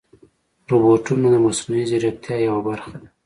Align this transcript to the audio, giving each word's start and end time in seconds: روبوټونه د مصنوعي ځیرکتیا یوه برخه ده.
روبوټونه 0.69 1.27
د 1.31 1.35
مصنوعي 1.45 1.83
ځیرکتیا 1.89 2.35
یوه 2.47 2.61
برخه 2.69 2.95
ده. 3.01 3.07